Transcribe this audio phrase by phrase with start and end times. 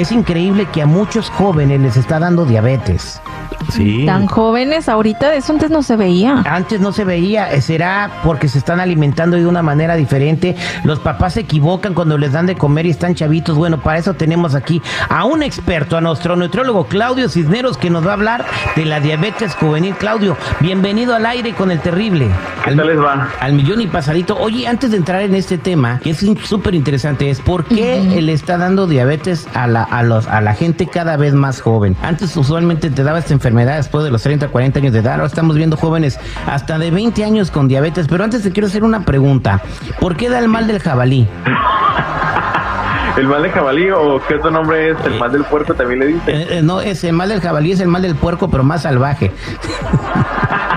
[0.00, 3.20] es increíble que a muchos jóvenes les está dando diabetes.
[3.68, 4.04] Sí.
[4.06, 6.42] Tan jóvenes ahorita, eso antes no se veía.
[6.46, 10.56] Antes no se veía, será porque se están alimentando de una manera diferente.
[10.84, 13.56] Los papás se equivocan cuando les dan de comer y están chavitos.
[13.56, 18.06] Bueno, para eso tenemos aquí a un experto, a nuestro nutriólogo Claudio Cisneros, que nos
[18.06, 18.46] va a hablar
[18.76, 19.94] de la diabetes juvenil.
[19.96, 22.28] Claudio, bienvenido al aire con el terrible.
[22.64, 23.28] ¿Qué tal les va?
[23.40, 24.38] Al millón y pasadito.
[24.38, 28.32] Oye, antes de entrar en este tema, que es súper interesante, es por qué le
[28.32, 31.96] está dando diabetes a la, a, los, a la gente cada vez más joven.
[32.02, 35.14] Antes usualmente te daba esta enfermedad después de los 30, 40 años de edad.
[35.14, 38.06] Ahora estamos viendo jóvenes hasta de 20 años con diabetes.
[38.08, 39.62] Pero antes te quiero hacer una pregunta.
[40.00, 41.26] ¿Por qué da el mal del jabalí?
[43.16, 44.96] ¿El mal del jabalí o qué otro nombre es?
[45.04, 46.30] ¿El mal del puerco también le dice?
[46.30, 48.82] Eh, eh, no, es el mal del jabalí, es el mal del puerco, pero más
[48.82, 49.32] salvaje.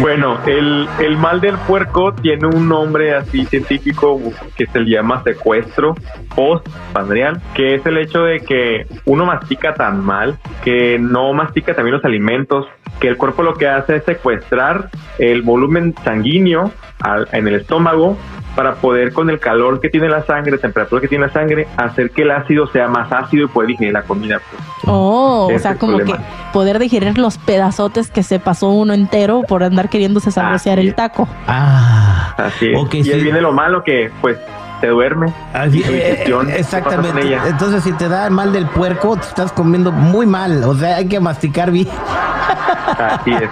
[0.00, 4.20] bueno, el, el, mal del puerco tiene un nombre así científico
[4.56, 5.94] que se llama secuestro
[6.34, 11.94] postpandrial, que es el hecho de que uno mastica tan mal que no mastica también
[11.96, 12.66] los alimentos,
[13.00, 18.16] que el cuerpo lo que hace es secuestrar el volumen sanguíneo al, en el estómago
[18.56, 22.10] para poder con el calor que tiene la sangre, temperatura que tiene la sangre, hacer
[22.10, 24.40] que el ácido sea más ácido y poder digerir la comida.
[24.86, 26.14] Oh, o sea, como que
[26.52, 31.28] poder digerir los pedazotes que se pasó uno entero por andar queriéndose saborear el taco.
[31.46, 33.06] Ah, así es.
[33.06, 34.38] y ahí viene lo malo que pues
[34.80, 35.32] te duerme.
[35.52, 36.24] Así, eh,
[36.56, 37.38] exactamente.
[37.46, 40.64] Entonces, si te da mal del puerco, te estás comiendo muy mal.
[40.64, 41.88] O sea, hay que masticar bien.
[42.98, 43.50] Así es.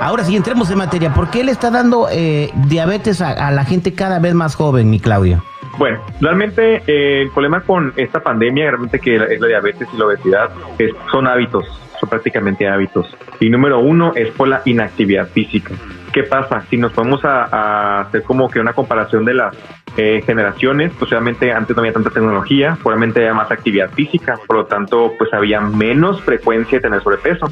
[0.00, 1.12] Ahora sí, entremos en materia.
[1.12, 5.00] ¿Por qué le está dando eh, diabetes a, la gente cada vez más joven, mi
[5.00, 5.42] Claudio?
[5.78, 10.06] Bueno, realmente eh, el problema con esta pandemia, realmente que es la diabetes y la
[10.06, 11.64] obesidad, es, son hábitos,
[11.98, 13.06] son prácticamente hábitos.
[13.40, 15.74] Y número uno es por la inactividad física.
[16.12, 16.62] ¿Qué pasa?
[16.70, 19.56] Si nos podemos a, a hacer como que una comparación de las
[19.96, 24.56] eh, generaciones, pues obviamente antes no había tanta tecnología, probablemente había más actividad física, por
[24.56, 27.46] lo tanto pues había menos frecuencia de tener sobrepeso.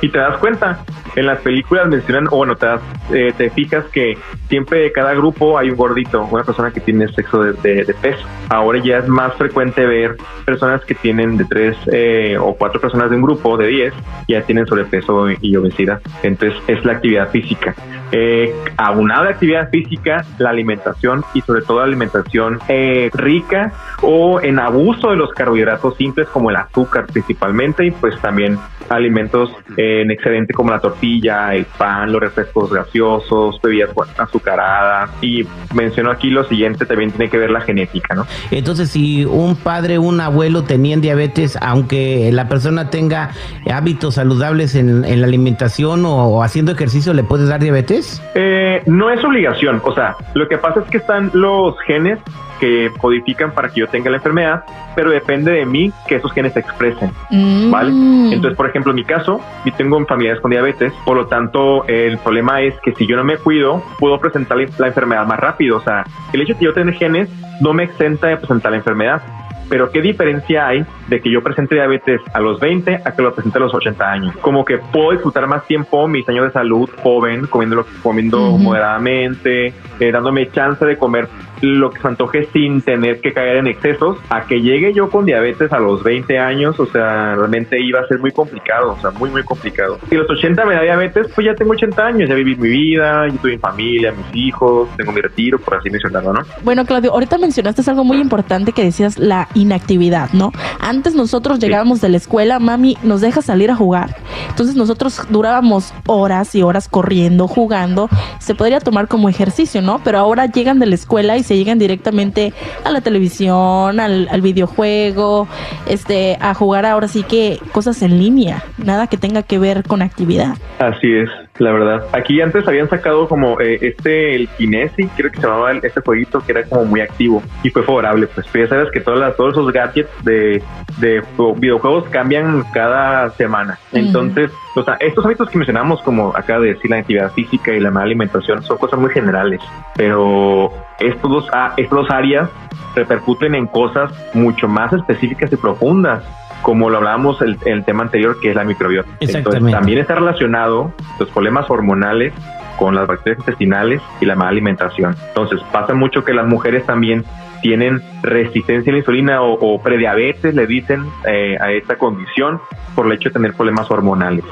[0.00, 0.84] Y te das cuenta,
[1.16, 2.80] en las películas mencionan, o bueno, te, das,
[3.12, 4.16] eh, te fijas que
[4.48, 8.26] siempre de cada grupo hay un gordito, una persona que tiene sexo de, peso.
[8.48, 13.10] Ahora ya es más frecuente ver personas que tienen de tres eh, o cuatro personas
[13.10, 13.94] de un grupo de diez,
[14.28, 16.00] ya tienen sobrepeso y obesidad.
[16.22, 17.74] Entonces es la actividad física.
[18.10, 23.72] Eh, aunado de actividad física, la alimentación y sobre todo la alimentación eh, rica
[24.02, 29.50] o en abuso de los carbohidratos simples como el azúcar principalmente y pues también alimentos
[29.76, 36.10] eh, en excedente como la tortilla, el pan, los refrescos gaseosos, bebidas azucaradas y menciono
[36.10, 38.26] aquí lo siguiente, también tiene que ver la genética, ¿no?
[38.50, 43.30] Entonces si un padre, un abuelo tenían diabetes, aunque la persona tenga
[43.70, 48.22] hábitos saludables en, la alimentación o haciendo ejercicio, ¿le puedes dar diabetes?
[48.34, 52.18] Eh, no es obligación, o sea, lo que pasa es que están los genes
[52.58, 56.52] que codifican para que yo tenga la enfermedad, pero depende de mí que esos genes
[56.52, 57.70] se expresen, mm.
[57.70, 57.90] ¿vale?
[57.90, 62.18] Entonces, por ejemplo, en mi caso, yo tengo familiares con diabetes, por lo tanto, el
[62.18, 65.80] problema es que si yo no me cuido, puedo presentar la enfermedad más rápido, o
[65.80, 67.28] sea, el hecho de que yo tenga genes
[67.60, 69.22] no me exenta de presentar la enfermedad,
[69.68, 73.34] pero ¿qué diferencia hay de que yo presente diabetes a los 20 a que lo
[73.34, 74.36] presente a los 80 años?
[74.40, 80.12] Como que puedo disfrutar más tiempo mis años de salud joven, comiendo, comiendo moderadamente, eh,
[80.12, 81.28] dándome chance de comer
[81.60, 85.24] lo que se antoje sin tener que caer en excesos, a que llegue yo con
[85.24, 89.10] diabetes a los 20 años, o sea, realmente iba a ser muy complicado, o sea,
[89.10, 89.98] muy, muy complicado.
[90.08, 92.68] Si a los 80 me da diabetes, pues ya tengo 80 años, ya viví mi
[92.68, 96.40] vida, yo tuve mi familia, mis hijos, tengo mi retiro, por así mencionarlo, ¿no?
[96.62, 100.52] Bueno, Claudio, ahorita mencionaste algo muy importante que decías, la inactividad, ¿no?
[100.80, 104.16] Antes nosotros llegábamos de la escuela, mami nos deja salir a jugar.
[104.48, 108.08] Entonces nosotros durábamos horas y horas corriendo, jugando.
[108.38, 110.00] Se podría tomar como ejercicio, ¿no?
[110.02, 112.52] Pero ahora llegan de la escuela y se llegan directamente
[112.84, 115.48] a la televisión, al, videojuego,
[115.88, 120.02] este, a jugar ahora sí que cosas en línea, nada que tenga que ver con
[120.02, 120.56] actividad.
[120.78, 122.06] Así es, la verdad.
[122.12, 126.40] Aquí antes habían sacado como eh, este, el Kinesi, creo que se llamaba este jueguito
[126.40, 129.36] que era como muy activo y fue favorable, pues, pues ya sabes que todas las,
[129.36, 130.62] todos esos gadgets de,
[130.98, 131.22] de
[131.56, 133.78] videojuegos cambian cada semana.
[133.92, 137.80] Entonces, o sea, estos hábitos que mencionamos, como acá de decir la actividad física y
[137.80, 139.60] la mala alimentación, son cosas muy generales,
[139.96, 142.48] pero estos dos, estos dos áreas
[142.94, 146.24] repercuten en cosas mucho más específicas y profundas
[146.62, 149.08] como lo hablábamos el, el tema anterior, que es la microbiota.
[149.20, 152.32] Entonces, también está relacionado los problemas hormonales
[152.78, 155.16] con las bacterias intestinales y la mala alimentación.
[155.28, 157.24] Entonces, pasa mucho que las mujeres también
[157.60, 162.60] tienen resistencia a la insulina o, prediabetes, le dicen eh, a esta condición
[162.94, 164.44] por el hecho de tener problemas hormonales.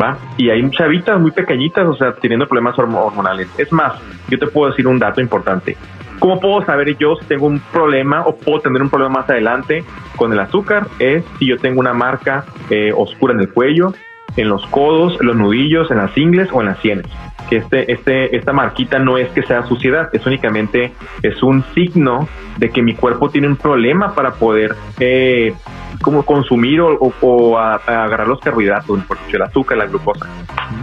[0.00, 0.18] ¿Va?
[0.36, 3.48] Y hay chavitas muy pequeñitas, o sea, teniendo problemas hormonales.
[3.58, 3.94] Es más,
[4.28, 5.76] yo te puedo decir un dato importante.
[6.20, 9.84] ¿Cómo puedo saber yo si tengo un problema o puedo tener un problema más adelante
[10.16, 13.94] con el azúcar es si yo tengo una marca eh, oscura en el cuello,
[14.36, 17.06] en los codos, en los nudillos, en las ingles o en las sienes.
[17.48, 22.28] Que este, este, esta marquita no es que sea suciedad, es únicamente es un signo
[22.58, 25.54] de que mi cuerpo tiene un problema para poder eh,
[26.00, 29.00] como consumir o, agarrar los carbohidratos,
[29.32, 30.26] el azúcar, la glucosa.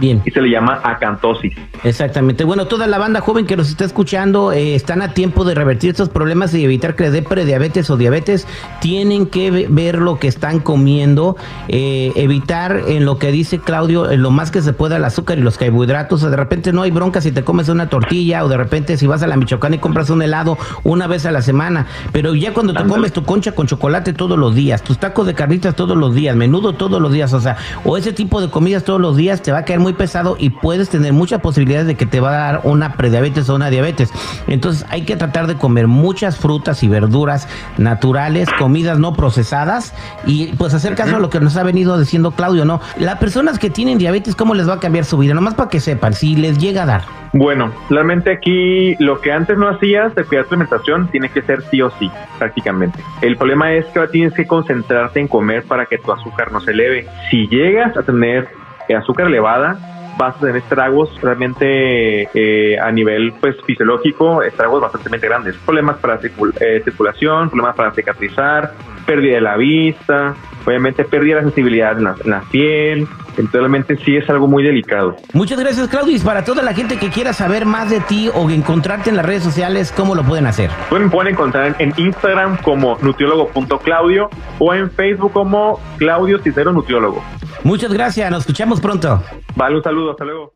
[0.00, 0.22] Bien.
[0.24, 1.54] Y se le llama acantosis.
[1.82, 2.44] Exactamente.
[2.44, 5.90] Bueno, toda la banda joven que nos está escuchando eh, están a tiempo de revertir
[5.90, 8.46] estos problemas y evitar que les dé prediabetes o diabetes.
[8.80, 11.36] Tienen que ver lo que están comiendo,
[11.68, 15.38] eh, evitar en lo que dice Claudio, en lo más que se pueda el azúcar
[15.38, 16.22] y los carbohidratos.
[16.22, 19.22] De repente no hay bronca si te comes una tortilla o de repente si vas
[19.22, 21.86] a la Michoacán y compras un helado una vez a la semana.
[22.12, 25.32] Pero ya cuando te comes tu concha con chocolate todos los días, tus tacos de
[25.32, 28.84] carnitas todos los días, menudo todos los días, o sea, o ese tipo de comidas
[28.84, 31.94] todos los días te va a caer muy pesado y puedes tener muchas posibilidades de
[31.94, 34.10] que te va a dar una prediabetes o una diabetes.
[34.48, 39.94] Entonces hay que tratar de comer muchas frutas y verduras naturales, comidas no procesadas
[40.26, 42.82] y pues hacer caso a lo que nos ha venido diciendo Claudio, ¿no?
[42.98, 45.32] Las personas que tienen diabetes, ¿cómo les va a cambiar su vida?
[45.32, 47.27] Nomás para que sepan, si les llega a dar.
[47.32, 51.62] Bueno, realmente aquí lo que antes no hacías de cuidar tu alimentación tiene que ser
[51.62, 53.02] sí o sí, prácticamente.
[53.20, 56.60] El problema es que ahora tienes que concentrarte en comer para que tu azúcar no
[56.60, 57.06] se eleve.
[57.30, 58.48] Si llegas a tener
[58.96, 59.78] azúcar elevada,
[60.18, 65.56] vas a tener estragos realmente eh, a nivel pues fisiológico, estragos bastante grandes.
[65.58, 66.18] Problemas para
[66.60, 68.72] eh, circulación, problemas para cicatrizar,
[69.06, 70.34] pérdida de la vista,
[70.66, 73.06] obviamente pérdida de la sensibilidad en la, piel.
[73.38, 75.16] Entonces realmente sí es algo muy delicado.
[75.32, 76.18] Muchas gracias Claudio.
[76.24, 79.42] para toda la gente que quiera saber más de ti o encontrarte en las redes
[79.42, 80.70] sociales, ¿cómo lo pueden hacer?
[80.90, 87.22] Pueden, pueden encontrar en Instagram como nutriólogo.claudio o en Facebook como Claudio Cicero Nutriólogo.
[87.64, 89.22] Muchas gracias, nos escuchamos pronto.
[89.56, 90.52] Vale, un saludo, hasta luego.